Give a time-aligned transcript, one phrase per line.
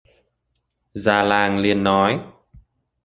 [0.93, 2.21] Già làng liền nói